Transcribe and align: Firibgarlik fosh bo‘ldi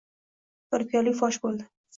Firibgarlik 0.71 1.21
fosh 1.23 1.43
bo‘ldi 1.47 1.73